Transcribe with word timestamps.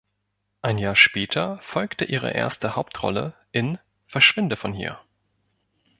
Ein 0.63 0.79
Jahr 0.79 0.95
später 0.95 1.59
folgte 1.61 2.05
ihre 2.05 2.31
erste 2.31 2.75
Hauptrolle 2.75 3.35
in 3.51 3.77
"Verschwinde 4.07 4.55
von 4.57 4.73
hier". 4.73 4.99